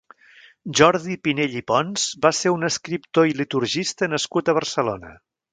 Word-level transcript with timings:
Jordi 0.79 1.17
Pinell 1.27 1.57
i 1.59 1.61
Pons 1.73 2.07
va 2.27 2.33
ser 2.37 2.55
un 2.55 2.71
escriptor 2.71 3.31
i 3.33 3.39
liturgista 3.43 4.13
nascut 4.15 4.51
a 4.55 4.61
Barcelona. 4.63 5.17